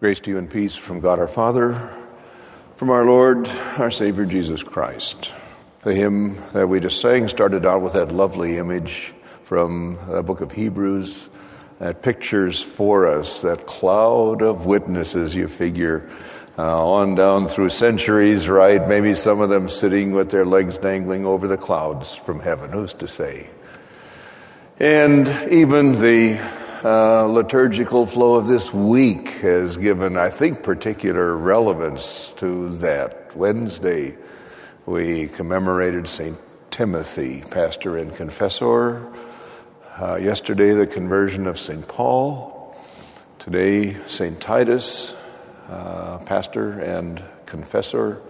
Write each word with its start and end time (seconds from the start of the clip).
Grace 0.00 0.18
to 0.20 0.30
you 0.30 0.38
and 0.38 0.48
peace 0.48 0.74
from 0.74 1.00
God 1.00 1.18
our 1.18 1.28
Father, 1.28 1.90
from 2.76 2.88
our 2.88 3.04
Lord, 3.04 3.46
our 3.76 3.90
Savior 3.90 4.24
Jesus 4.24 4.62
Christ. 4.62 5.28
The 5.82 5.92
hymn 5.92 6.42
that 6.54 6.66
we 6.66 6.80
just 6.80 7.02
sang 7.02 7.28
started 7.28 7.66
out 7.66 7.82
with 7.82 7.92
that 7.92 8.10
lovely 8.10 8.56
image 8.56 9.12
from 9.44 9.98
the 10.08 10.22
book 10.22 10.40
of 10.40 10.52
Hebrews 10.52 11.28
that 11.80 12.00
pictures 12.00 12.62
for 12.62 13.08
us 13.08 13.42
that 13.42 13.66
cloud 13.66 14.40
of 14.40 14.64
witnesses 14.64 15.34
you 15.34 15.48
figure 15.48 16.08
uh, 16.56 16.92
on 16.92 17.14
down 17.14 17.46
through 17.46 17.68
centuries, 17.68 18.48
right? 18.48 18.88
Maybe 18.88 19.12
some 19.12 19.42
of 19.42 19.50
them 19.50 19.68
sitting 19.68 20.12
with 20.12 20.30
their 20.30 20.46
legs 20.46 20.78
dangling 20.78 21.26
over 21.26 21.46
the 21.46 21.58
clouds 21.58 22.14
from 22.14 22.40
heaven. 22.40 22.72
Who's 22.72 22.94
to 22.94 23.06
say? 23.06 23.50
And 24.78 25.28
even 25.52 25.92
the 25.92 26.40
uh, 26.82 27.26
liturgical 27.26 28.06
flow 28.06 28.36
of 28.36 28.46
this 28.46 28.72
week 28.72 29.28
has 29.42 29.76
given, 29.76 30.16
I 30.16 30.30
think, 30.30 30.62
particular 30.62 31.36
relevance 31.36 32.32
to 32.38 32.70
that. 32.78 33.36
Wednesday, 33.36 34.16
we 34.86 35.28
commemorated 35.28 36.08
St. 36.08 36.38
Timothy, 36.70 37.42
pastor 37.50 37.98
and 37.98 38.14
confessor. 38.16 39.06
Uh, 40.00 40.16
yesterday, 40.16 40.72
the 40.72 40.86
conversion 40.86 41.46
of 41.46 41.58
St. 41.58 41.86
Paul. 41.86 42.74
Today, 43.38 43.98
St. 44.06 44.40
Titus, 44.40 45.14
uh, 45.68 46.16
pastor 46.24 46.80
and 46.80 47.22
confessor. 47.44 48.22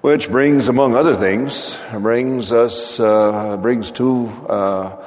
Which 0.00 0.28
brings, 0.28 0.66
among 0.66 0.96
other 0.96 1.14
things, 1.14 1.78
brings 1.92 2.50
us, 2.50 2.98
uh, 2.98 3.56
brings 3.58 3.92
to 3.92 4.26
uh, 4.48 5.04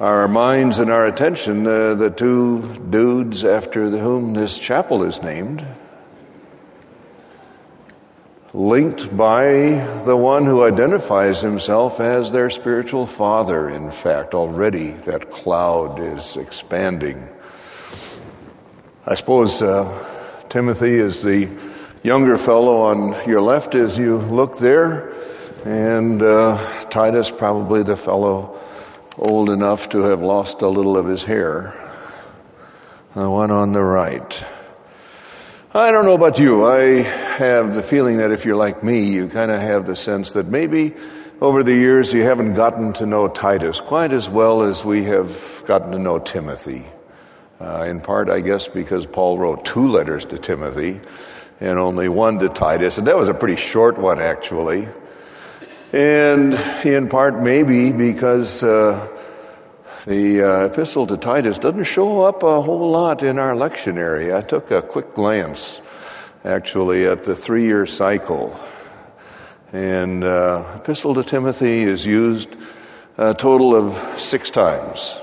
our 0.00 0.26
minds 0.26 0.78
and 0.78 0.90
our 0.90 1.04
attention 1.04 1.66
uh, 1.66 1.94
the 1.94 2.08
two 2.08 2.62
dudes 2.88 3.44
after 3.44 3.90
whom 3.90 4.32
this 4.32 4.58
chapel 4.58 5.02
is 5.02 5.20
named, 5.20 5.62
linked 8.54 9.14
by 9.14 9.52
the 10.06 10.16
one 10.16 10.46
who 10.46 10.64
identifies 10.64 11.42
himself 11.42 12.00
as 12.00 12.32
their 12.32 12.48
spiritual 12.48 13.06
father. 13.06 13.68
In 13.68 13.90
fact, 13.90 14.32
already 14.32 14.92
that 15.04 15.30
cloud 15.30 16.00
is 16.00 16.38
expanding. 16.38 17.28
I 19.04 19.14
suppose 19.16 19.60
uh, 19.60 20.46
Timothy 20.48 20.94
is 20.94 21.20
the 21.20 21.50
younger 22.02 22.38
fellow 22.38 22.78
on 22.78 23.28
your 23.28 23.42
left 23.42 23.74
as 23.74 23.98
you 23.98 24.16
look 24.16 24.58
there, 24.58 25.12
and 25.66 26.22
uh, 26.22 26.84
Titus 26.88 27.30
probably 27.30 27.82
the 27.82 27.98
fellow 27.98 28.58
old 29.20 29.50
enough 29.50 29.90
to 29.90 30.00
have 30.04 30.22
lost 30.22 30.62
a 30.62 30.68
little 30.68 30.96
of 30.96 31.06
his 31.06 31.24
hair. 31.24 31.74
The 33.14 33.28
one 33.28 33.50
on 33.50 33.72
the 33.72 33.82
right. 33.82 34.44
I 35.74 35.92
don't 35.92 36.06
know 36.06 36.14
about 36.14 36.38
you. 36.38 36.66
I 36.66 37.02
have 37.02 37.74
the 37.74 37.82
feeling 37.82 38.16
that 38.16 38.32
if 38.32 38.44
you're 38.44 38.56
like 38.56 38.82
me, 38.82 39.04
you 39.04 39.28
kind 39.28 39.50
of 39.50 39.60
have 39.60 39.86
the 39.86 39.94
sense 39.94 40.32
that 40.32 40.46
maybe 40.46 40.94
over 41.40 41.62
the 41.62 41.74
years 41.74 42.12
you 42.12 42.22
haven't 42.22 42.54
gotten 42.54 42.94
to 42.94 43.06
know 43.06 43.28
Titus 43.28 43.80
quite 43.80 44.12
as 44.12 44.28
well 44.28 44.62
as 44.62 44.84
we 44.84 45.04
have 45.04 45.62
gotten 45.66 45.92
to 45.92 45.98
know 45.98 46.18
Timothy. 46.18 46.86
Uh, 47.60 47.84
in 47.86 48.00
part, 48.00 48.30
I 48.30 48.40
guess, 48.40 48.68
because 48.68 49.04
Paul 49.04 49.38
wrote 49.38 49.66
two 49.66 49.86
letters 49.88 50.24
to 50.26 50.38
Timothy 50.38 50.98
and 51.60 51.78
only 51.78 52.08
one 52.08 52.38
to 52.38 52.48
Titus, 52.48 52.96
and 52.96 53.06
that 53.06 53.18
was 53.18 53.28
a 53.28 53.34
pretty 53.34 53.56
short 53.56 53.98
one, 53.98 54.18
actually. 54.18 54.88
And 55.92 56.54
in 56.84 57.08
part, 57.08 57.42
maybe 57.42 57.90
because 57.90 58.62
uh, 58.62 59.08
the 60.06 60.42
uh, 60.42 60.66
epistle 60.66 61.04
to 61.08 61.16
Titus 61.16 61.58
doesn't 61.58 61.84
show 61.84 62.20
up 62.20 62.44
a 62.44 62.62
whole 62.62 62.90
lot 62.90 63.24
in 63.24 63.40
our 63.40 63.54
lectionary. 63.54 64.34
I 64.34 64.42
took 64.42 64.70
a 64.70 64.82
quick 64.82 65.14
glance, 65.14 65.80
actually, 66.44 67.06
at 67.06 67.24
the 67.24 67.34
three 67.34 67.64
year 67.64 67.86
cycle. 67.86 68.58
And 69.72 70.22
uh, 70.22 70.64
epistle 70.76 71.14
to 71.14 71.24
Timothy 71.24 71.82
is 71.82 72.06
used 72.06 72.54
a 73.18 73.34
total 73.34 73.74
of 73.74 74.20
six 74.20 74.48
times, 74.48 75.18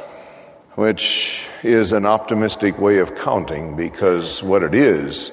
which 0.76 1.46
is 1.64 1.94
an 1.94 2.06
optimistic 2.06 2.78
way 2.78 3.00
of 3.00 3.16
counting 3.16 3.78
because 3.78 4.44
what 4.44 4.64
it 4.64 4.76
is, 4.76 5.32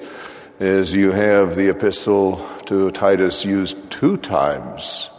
is 0.61 0.93
you 0.93 1.11
have 1.11 1.57
the 1.57 1.67
epistle 1.67 2.47
to 2.67 2.89
Titus 2.91 3.43
used 3.43 3.91
two 3.91 4.15
times 4.15 5.09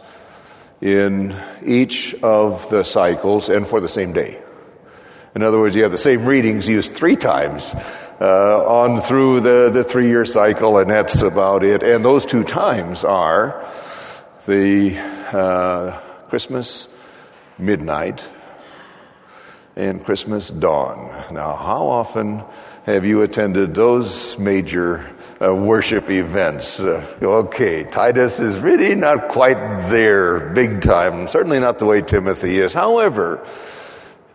in 0.80 1.36
each 1.64 2.14
of 2.22 2.68
the 2.70 2.84
cycles 2.84 3.48
and 3.48 3.66
for 3.66 3.80
the 3.80 3.88
same 3.88 4.12
day. 4.12 4.40
In 5.34 5.42
other 5.42 5.58
words, 5.58 5.76
you 5.76 5.82
have 5.82 5.92
the 5.92 5.98
same 5.98 6.24
readings 6.24 6.68
used 6.68 6.94
three 6.94 7.16
times 7.16 7.74
uh, 8.20 8.66
on 8.66 9.00
through 9.00 9.40
the, 9.40 9.70
the 9.70 9.84
three 9.84 10.08
year 10.08 10.24
cycle, 10.24 10.78
and 10.78 10.90
that's 10.90 11.22
about 11.22 11.62
it. 11.62 11.82
And 11.82 12.04
those 12.04 12.24
two 12.24 12.42
times 12.42 13.04
are 13.04 13.66
the 14.46 14.96
uh, 15.32 16.00
Christmas 16.28 16.88
midnight 17.58 18.26
and 19.76 20.02
Christmas 20.02 20.48
dawn. 20.48 21.34
Now, 21.34 21.54
how 21.54 21.86
often 21.86 22.42
have 22.84 23.04
you 23.04 23.22
attended 23.22 23.74
those 23.74 24.38
major 24.38 25.10
uh, 25.40 25.54
worship 25.54 26.10
events. 26.10 26.80
Uh, 26.80 27.04
okay, 27.22 27.84
Titus 27.84 28.40
is 28.40 28.58
really 28.58 28.94
not 28.94 29.28
quite 29.28 29.88
there 29.90 30.40
big 30.50 30.80
time, 30.80 31.28
certainly 31.28 31.60
not 31.60 31.78
the 31.78 31.84
way 31.84 32.02
Timothy 32.02 32.58
is. 32.58 32.72
However, 32.72 33.44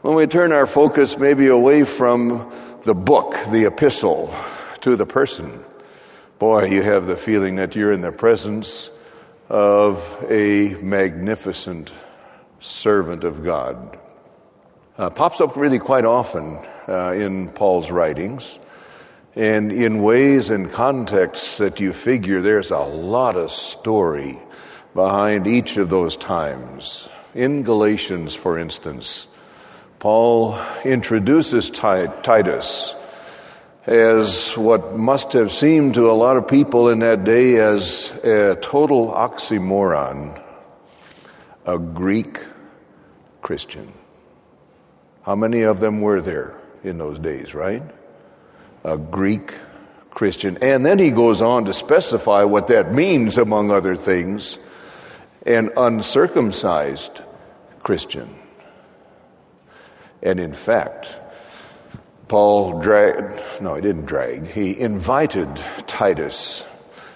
when 0.02 0.16
we 0.16 0.28
turn 0.28 0.52
our 0.52 0.68
focus 0.68 1.18
maybe 1.18 1.48
away 1.48 1.84
from 1.84 2.52
the 2.86 2.96
book, 2.96 3.36
the 3.52 3.66
epistle, 3.66 4.34
to 4.82 4.96
the 4.96 5.06
person, 5.06 5.64
boy, 6.40 6.66
you 6.66 6.82
have 6.82 7.06
the 7.06 7.18
feeling 7.18 7.56
that 7.58 7.76
you're 7.76 7.94
in 7.94 8.02
the 8.02 8.12
presence 8.12 8.90
of 9.50 10.26
a 10.30 10.70
magnificent 10.82 11.92
servant 12.60 13.24
of 13.24 13.44
God. 13.44 14.00
Uh, 14.98 15.10
pops 15.10 15.42
up 15.42 15.56
really 15.56 15.80
quite 15.80 16.06
often 16.06 16.58
uh, 16.88 17.12
in 17.12 17.50
Paul's 17.50 17.92
writings. 17.92 18.60
And 19.36 19.72
in 19.72 20.04
ways 20.04 20.50
and 20.50 20.72
contexts 20.72 21.58
that 21.60 21.80
you 21.80 21.94
figure, 21.94 22.42
there's 22.42 22.72
a 22.72 22.80
lot 22.80 23.38
of 23.38 23.52
story 23.52 24.38
behind 24.94 25.48
each 25.48 25.78
of 25.78 25.90
those 25.90 26.16
times. 26.16 27.08
In 27.34 27.64
Galatians, 27.64 28.36
for 28.36 28.60
instance, 28.60 29.28
Paul 30.00 30.60
introduces 30.84 31.70
Titus 31.70 32.94
as 33.86 34.56
what 34.58 34.98
must 34.98 35.34
have 35.34 35.52
seemed 35.52 35.94
to 35.96 36.12
a 36.12 36.14
lot 36.14 36.38
of 36.38 36.48
people 36.48 36.90
in 36.90 37.00
that 37.00 37.24
day 37.24 37.56
as 37.56 38.12
a 38.24 38.58
total 38.62 39.08
oxymoron 39.12 40.40
a 41.66 41.78
Greek 41.78 42.44
Christian. 43.42 43.94
How 45.24 45.36
many 45.36 45.62
of 45.62 45.80
them 45.80 46.02
were 46.02 46.22
there 46.22 46.60
in 46.84 46.98
those 46.98 47.20
days, 47.20 47.54
right? 47.54 47.84
A 48.84 48.98
Greek 48.98 49.58
Christian. 50.12 50.58
And 50.62 50.86
then 50.86 51.00
he 51.00 51.12
goes 51.12 51.42
on 51.42 51.66
to 51.66 51.74
specify 51.74 52.44
what 52.44 52.68
that 52.68 52.94
means, 52.94 53.38
among 53.38 53.72
other 53.72 53.96
things 53.96 54.58
an 55.46 55.72
uncircumcised 55.76 57.22
Christian. 57.84 58.30
And 60.22 60.40
in 60.40 60.54
fact, 60.54 61.18
Paul 62.28 62.80
dragged, 62.80 63.42
no, 63.60 63.76
he 63.76 63.82
didn't 63.82 64.06
drag, 64.06 64.48
he 64.48 64.80
invited 64.80 65.50
Titus 65.88 66.64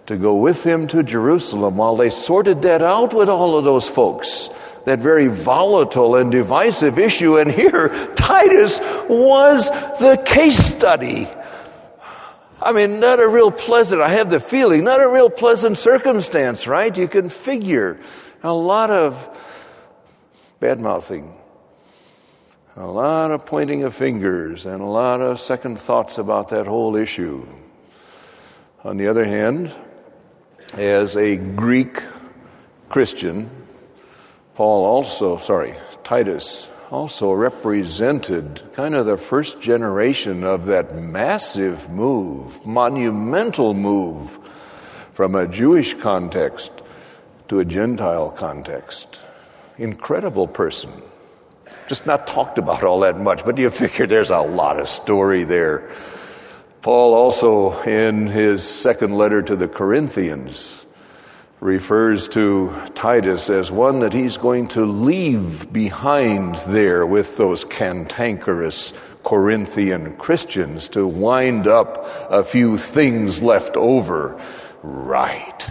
to 0.07 0.17
go 0.17 0.35
with 0.35 0.63
him 0.63 0.87
to 0.87 1.03
Jerusalem 1.03 1.77
while 1.77 1.95
they 1.95 2.09
sorted 2.09 2.63
that 2.63 2.81
out 2.81 3.13
with 3.13 3.29
all 3.29 3.57
of 3.57 3.63
those 3.63 3.87
folks. 3.87 4.49
That 4.85 4.99
very 4.99 5.27
volatile 5.27 6.15
and 6.15 6.31
divisive 6.31 6.99
issue. 6.99 7.37
And 7.39 7.51
here, 7.51 7.89
Titus 8.15 8.79
was 9.09 9.69
the 9.99 10.21
case 10.25 10.57
study 10.57 11.27
I 12.65 12.71
mean, 12.71 12.99
not 12.99 13.19
a 13.19 13.27
real 13.27 13.51
pleasant, 13.51 14.01
I 14.01 14.09
have 14.09 14.31
the 14.31 14.39
feeling, 14.39 14.83
not 14.83 14.99
a 14.99 15.07
real 15.07 15.29
pleasant 15.29 15.77
circumstance, 15.77 16.65
right? 16.65 16.97
You 16.97 17.07
can 17.07 17.29
figure 17.29 17.99
a 18.41 18.51
lot 18.51 18.89
of 18.89 19.29
bad 20.59 20.79
mouthing, 20.79 21.37
a 22.75 22.87
lot 22.87 23.29
of 23.29 23.45
pointing 23.45 23.83
of 23.83 23.93
fingers, 23.93 24.65
and 24.65 24.81
a 24.81 24.85
lot 24.85 25.21
of 25.21 25.39
second 25.39 25.79
thoughts 25.79 26.17
about 26.17 26.49
that 26.49 26.65
whole 26.65 26.95
issue. 26.95 27.47
On 28.83 28.97
the 28.97 29.09
other 29.09 29.25
hand, 29.25 29.71
as 30.73 31.15
a 31.15 31.37
Greek 31.37 32.01
Christian, 32.89 33.47
Paul 34.55 34.85
also, 34.85 35.37
sorry, 35.37 35.75
Titus 36.03 36.67
also 36.91 37.31
represented 37.31 38.61
kind 38.73 38.95
of 38.95 39.05
the 39.05 39.17
first 39.17 39.59
generation 39.59 40.43
of 40.43 40.65
that 40.65 40.95
massive 40.95 41.89
move, 41.89 42.65
monumental 42.65 43.73
move 43.73 44.39
from 45.13 45.35
a 45.35 45.47
Jewish 45.47 45.93
context 45.95 46.71
to 47.47 47.59
a 47.59 47.65
Gentile 47.65 48.29
context. 48.29 49.19
Incredible 49.77 50.47
person. 50.47 50.91
Just 51.87 52.05
not 52.05 52.27
talked 52.27 52.57
about 52.57 52.83
all 52.83 53.01
that 53.01 53.19
much, 53.19 53.45
but 53.45 53.57
you 53.57 53.69
figure 53.71 54.07
there's 54.07 54.29
a 54.29 54.39
lot 54.39 54.79
of 54.79 54.87
story 54.87 55.43
there. 55.43 55.89
Paul 56.81 57.15
also, 57.15 57.81
in 57.81 58.27
his 58.27 58.63
second 58.63 59.17
letter 59.17 59.41
to 59.41 59.55
the 59.55 59.67
Corinthians, 59.67 60.84
refers 61.59 62.27
to 62.29 62.73
Titus 62.95 63.49
as 63.49 63.71
one 63.71 63.99
that 63.99 64.13
he's 64.13 64.37
going 64.37 64.67
to 64.69 64.85
leave 64.85 65.71
behind 65.71 66.55
there 66.67 67.05
with 67.05 67.37
those 67.37 67.63
cantankerous 67.63 68.93
Corinthian 69.23 70.15
Christians 70.17 70.87
to 70.89 71.07
wind 71.07 71.67
up 71.67 72.05
a 72.29 72.43
few 72.43 72.77
things 72.77 73.41
left 73.41 73.75
over 73.75 74.39
right. 74.83 75.69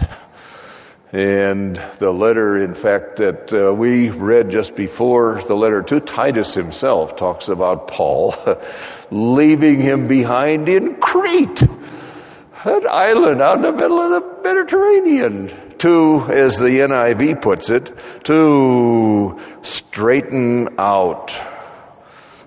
And 1.13 1.81
the 1.99 2.11
letter, 2.11 2.57
in 2.57 2.73
fact, 2.75 3.17
that 3.17 3.53
uh, 3.53 3.73
we 3.73 4.09
read 4.09 4.49
just 4.49 4.75
before 4.75 5.41
the 5.47 5.55
letter 5.55 5.81
to 5.83 6.01
Titus 6.01 6.53
himself 6.53 7.15
talks 7.15 7.47
about 7.47 7.87
Paul 7.87 8.35
leaving 9.11 9.79
him 9.79 10.09
behind 10.09 10.67
in 10.67 10.95
Crete, 10.95 11.61
an 11.61 12.87
island 12.89 13.41
out 13.41 13.57
in 13.57 13.61
the 13.61 13.71
middle 13.71 13.99
of 14.01 14.09
the 14.09 14.43
Mediterranean, 14.43 15.53
to, 15.79 16.25
as 16.29 16.57
the 16.57 16.79
NIV 16.79 17.41
puts 17.41 17.69
it, 17.69 17.91
to 18.25 19.39
straighten 19.61 20.79
out 20.79 21.37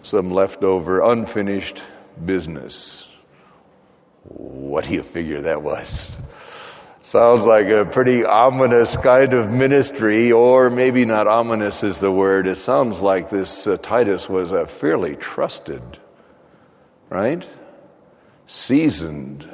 some 0.02 0.30
leftover, 0.30 1.00
unfinished 1.00 1.82
business. 2.24 3.06
What 4.24 4.84
do 4.84 4.94
you 4.94 5.02
figure 5.02 5.42
that 5.42 5.62
was? 5.62 6.18
Sounds 7.02 7.44
like 7.44 7.68
a 7.68 7.86
pretty 7.86 8.22
ominous 8.22 8.94
kind 8.96 9.32
of 9.32 9.50
ministry, 9.50 10.30
or 10.30 10.68
maybe 10.68 11.06
not 11.06 11.26
ominous 11.26 11.82
is 11.82 12.00
the 12.00 12.12
word. 12.12 12.46
It 12.46 12.58
sounds 12.58 13.00
like 13.00 13.30
this 13.30 13.66
uh, 13.66 13.78
Titus 13.78 14.28
was 14.28 14.52
a 14.52 14.66
fairly 14.66 15.16
trusted, 15.16 15.82
right? 17.08 17.46
Seasoned 18.46 19.48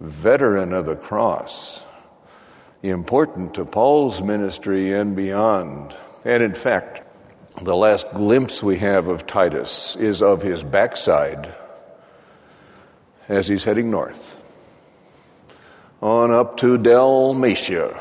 veteran 0.00 0.74
of 0.74 0.84
the 0.84 0.96
cross, 0.96 1.82
important 2.82 3.54
to 3.54 3.64
Paul's 3.64 4.22
ministry 4.22 4.92
and 4.92 5.14
beyond. 5.14 5.94
And 6.24 6.42
in 6.42 6.54
fact, 6.54 7.02
the 7.62 7.76
last 7.76 8.10
glimpse 8.14 8.62
we 8.62 8.78
have 8.78 9.08
of 9.08 9.26
Titus 9.26 9.96
is 9.96 10.22
of 10.22 10.42
his 10.42 10.62
backside 10.62 11.54
as 13.28 13.46
he's 13.46 13.64
heading 13.64 13.90
north 13.90 14.38
on 16.02 16.30
up 16.30 16.56
to 16.56 16.78
Dalmatia, 16.78 18.00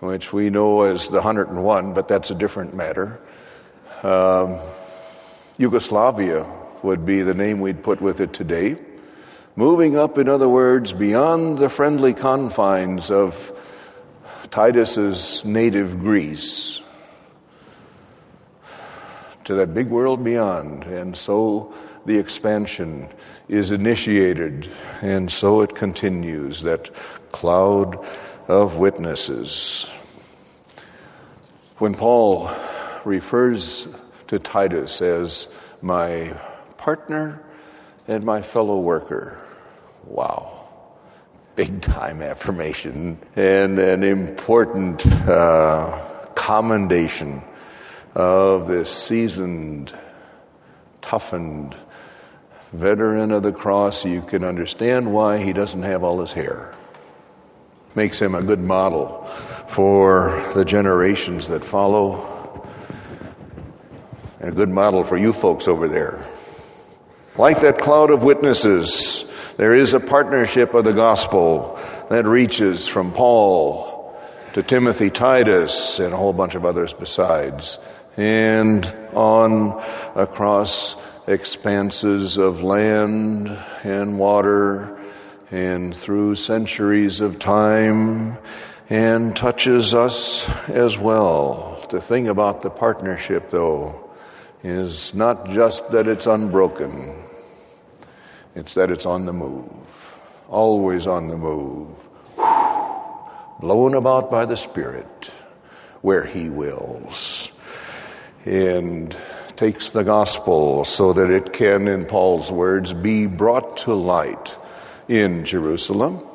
which 0.00 0.32
we 0.32 0.50
know 0.50 0.82
as 0.82 1.08
the 1.08 1.20
101, 1.20 1.94
but 1.94 2.08
that's 2.08 2.30
a 2.30 2.34
different 2.34 2.74
matter. 2.74 3.20
Um, 4.02 4.58
Yugoslavia 5.58 6.44
would 6.82 7.06
be 7.06 7.22
the 7.22 7.34
name 7.34 7.60
we'd 7.60 7.82
put 7.82 8.00
with 8.00 8.20
it 8.20 8.32
today. 8.32 8.76
Moving 9.58 9.96
up, 9.96 10.18
in 10.18 10.28
other 10.28 10.50
words, 10.50 10.92
beyond 10.92 11.56
the 11.56 11.70
friendly 11.70 12.12
confines 12.12 13.10
of 13.10 13.58
Titus's 14.50 15.42
native 15.46 15.98
Greece 15.98 16.82
to 19.44 19.54
that 19.54 19.72
big 19.72 19.88
world 19.88 20.22
beyond. 20.22 20.84
And 20.84 21.16
so 21.16 21.72
the 22.04 22.18
expansion 22.18 23.08
is 23.48 23.70
initiated, 23.70 24.70
and 25.00 25.32
so 25.32 25.62
it 25.62 25.74
continues 25.74 26.60
that 26.60 26.90
cloud 27.32 28.04
of 28.48 28.76
witnesses. 28.76 29.86
When 31.78 31.94
Paul 31.94 32.50
refers 33.06 33.88
to 34.28 34.38
Titus 34.38 35.00
as 35.00 35.48
my 35.80 36.38
partner 36.76 37.42
and 38.06 38.22
my 38.22 38.42
fellow 38.42 38.78
worker, 38.80 39.40
wow. 40.06 40.52
Big 41.54 41.80
time 41.80 42.22
affirmation 42.22 43.18
and 43.34 43.78
an 43.78 44.02
important 44.02 45.06
uh, 45.06 46.26
commendation 46.34 47.42
of 48.14 48.66
this 48.68 48.90
seasoned, 48.90 49.92
toughened 51.00 51.76
veteran 52.72 53.30
of 53.30 53.42
the 53.42 53.52
cross, 53.52 54.04
you 54.04 54.22
can 54.22 54.44
understand 54.44 55.12
why 55.12 55.38
he 55.38 55.52
doesn't 55.52 55.82
have 55.82 56.02
all 56.02 56.20
his 56.20 56.32
hair. 56.32 56.74
Makes 57.94 58.20
him 58.20 58.34
a 58.34 58.42
good 58.42 58.60
model 58.60 59.24
for 59.68 60.44
the 60.54 60.64
generations 60.64 61.48
that 61.48 61.64
follow, 61.64 62.66
and 64.40 64.50
a 64.50 64.52
good 64.52 64.68
model 64.68 65.04
for 65.04 65.16
you 65.16 65.32
folks 65.32 65.66
over 65.68 65.88
there. 65.88 66.26
Like 67.36 67.60
that 67.60 67.78
cloud 67.78 68.10
of 68.10 68.22
witnesses, 68.22 69.25
there 69.56 69.74
is 69.74 69.94
a 69.94 70.00
partnership 70.00 70.74
of 70.74 70.84
the 70.84 70.92
gospel 70.92 71.78
that 72.10 72.26
reaches 72.26 72.88
from 72.88 73.12
Paul 73.12 74.18
to 74.52 74.62
Timothy 74.62 75.10
Titus 75.10 75.98
and 75.98 76.12
a 76.12 76.16
whole 76.16 76.32
bunch 76.32 76.54
of 76.54 76.64
others 76.64 76.92
besides, 76.92 77.78
and 78.16 78.86
on 79.12 79.82
across 80.14 80.96
expanses 81.26 82.38
of 82.38 82.62
land 82.62 83.48
and 83.82 84.18
water 84.18 84.98
and 85.50 85.94
through 85.94 86.34
centuries 86.34 87.20
of 87.20 87.38
time 87.38 88.38
and 88.88 89.36
touches 89.36 89.94
us 89.94 90.48
as 90.68 90.96
well. 90.96 91.84
The 91.90 92.00
thing 92.00 92.28
about 92.28 92.62
the 92.62 92.70
partnership, 92.70 93.50
though, 93.50 94.10
is 94.62 95.14
not 95.14 95.50
just 95.50 95.90
that 95.92 96.08
it's 96.08 96.26
unbroken, 96.26 97.14
it's 98.56 98.74
that 98.74 98.90
it's 98.90 99.06
on 99.06 99.26
the 99.26 99.32
move, 99.32 100.20
always 100.48 101.06
on 101.06 101.28
the 101.28 101.36
move, 101.36 101.88
blown 103.60 103.94
about 103.94 104.30
by 104.30 104.44
the 104.44 104.56
Spirit 104.56 105.30
where 106.00 106.24
He 106.24 106.48
wills. 106.48 107.48
And 108.44 109.16
takes 109.56 109.90
the 109.90 110.04
gospel 110.04 110.84
so 110.84 111.12
that 111.14 111.30
it 111.30 111.52
can, 111.52 111.88
in 111.88 112.04
Paul's 112.04 112.52
words, 112.52 112.92
be 112.92 113.26
brought 113.26 113.78
to 113.78 113.94
light 113.94 114.54
in 115.08 115.44
Jerusalem, 115.44 116.26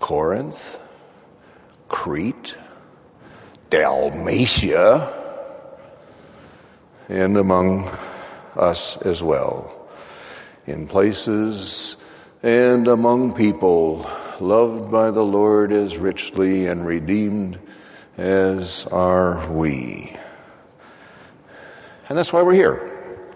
Corinth, 0.00 0.80
Crete, 1.88 2.56
Dalmatia, 3.70 5.14
and 7.08 7.36
among 7.36 7.90
us 8.56 8.96
as 9.02 9.22
well, 9.22 9.77
in 10.68 10.86
places 10.86 11.96
and 12.42 12.86
among 12.86 13.34
people 13.34 14.08
loved 14.38 14.90
by 14.90 15.10
the 15.10 15.24
Lord 15.24 15.72
as 15.72 15.96
richly 15.96 16.66
and 16.66 16.86
redeemed 16.86 17.58
as 18.16 18.86
are 18.86 19.50
we. 19.50 20.14
And 22.08 22.16
that's 22.16 22.32
why 22.32 22.42
we're 22.42 22.54
here, 22.54 23.26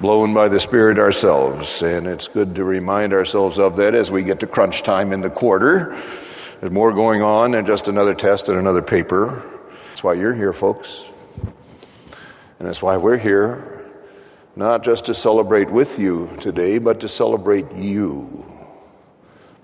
blown 0.00 0.34
by 0.34 0.48
the 0.48 0.60
Spirit 0.60 0.98
ourselves. 0.98 1.82
And 1.82 2.06
it's 2.06 2.28
good 2.28 2.54
to 2.56 2.64
remind 2.64 3.12
ourselves 3.12 3.58
of 3.58 3.76
that 3.76 3.94
as 3.94 4.10
we 4.10 4.22
get 4.22 4.40
to 4.40 4.46
crunch 4.46 4.82
time 4.82 5.12
in 5.12 5.22
the 5.22 5.30
quarter. 5.30 6.00
There's 6.60 6.72
more 6.72 6.92
going 6.92 7.22
on 7.22 7.52
than 7.52 7.66
just 7.66 7.88
another 7.88 8.14
test 8.14 8.48
and 8.48 8.58
another 8.58 8.82
paper. 8.82 9.42
That's 9.88 10.04
why 10.04 10.14
you're 10.14 10.34
here, 10.34 10.52
folks. 10.52 11.04
And 12.58 12.68
that's 12.68 12.80
why 12.80 12.96
we're 12.96 13.18
here, 13.18 13.75
not 14.56 14.82
just 14.82 15.04
to 15.06 15.14
celebrate 15.14 15.70
with 15.70 15.98
you 15.98 16.34
today, 16.40 16.78
but 16.78 17.00
to 17.00 17.08
celebrate 17.10 17.70
you, 17.72 18.44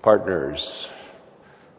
partners, 0.03 0.91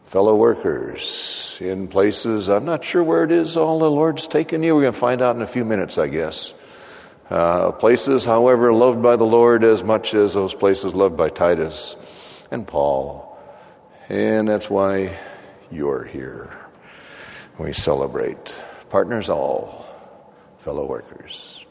fellow 0.07 0.35
workers 0.35 1.57
in 1.61 1.87
places. 1.87 2.49
I'm 2.49 2.65
not 2.65 2.83
sure 2.83 3.03
where 3.03 3.23
it 3.23 3.31
is 3.31 3.55
all 3.55 3.79
the 3.79 3.89
Lord's 3.89 4.27
taken 4.27 4.61
you. 4.63 4.75
We're 4.75 4.81
going 4.81 4.93
to 4.93 4.99
find 4.99 5.21
out 5.21 5.37
in 5.37 5.41
a 5.41 5.47
few 5.47 5.63
minutes, 5.63 5.97
I 5.97 6.09
guess. 6.09 6.53
Uh, 7.29 7.71
places, 7.71 8.25
however, 8.25 8.71
loved 8.71 9.01
by 9.01 9.15
the 9.15 9.25
Lord 9.25 9.63
as 9.63 9.81
much 9.81 10.13
as 10.13 10.33
those 10.33 10.53
places 10.53 10.93
loved 10.93 11.17
by 11.17 11.29
Titus 11.29 11.95
and 12.51 12.67
Paul. 12.67 13.39
And 14.09 14.47
that's 14.47 14.69
why 14.69 15.17
you're 15.71 16.03
here. 16.03 16.53
We 17.57 17.73
celebrate. 17.73 18.53
Partners 18.89 19.29
all, 19.29 19.87
fellow 20.59 20.85
workers. 20.85 21.64